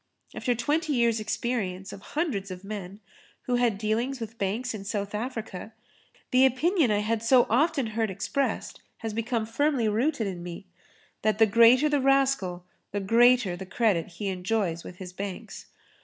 After 0.33 0.55
twenty 0.55 0.93
years' 0.93 1.19
experience 1.19 1.93
of 1.93 2.01
hundreds 2.17 2.49
of 2.49 2.63
men, 2.63 2.99
who 3.43 3.57
had 3.57 3.77
dealings 3.77 4.19
with 4.19 4.39
banks 4.39 4.73
in 4.73 4.83
South 4.83 5.13
Africa, 5.13 5.73
the 6.31 6.43
opinion 6.43 6.89
I 6.89 7.01
had 7.01 7.21
so 7.21 7.45
often 7.51 7.85
heard 7.93 8.09
expressed 8.09 8.81
has 9.05 9.13
become 9.13 9.45
firmly 9.45 9.87
rooted 9.87 10.25
in 10.25 10.41
me, 10.41 10.65
that 11.21 11.37
the 11.37 11.45
greater 11.45 11.87
the 11.87 12.01
rascal 12.01 12.65
the 12.91 12.99
greater 12.99 13.55
the 13.55 13.67
credit 13.67 14.07
he 14.13 14.29
enjoys 14.29 14.83
with 14.83 14.95
his 14.95 15.13
banks. 15.13 15.67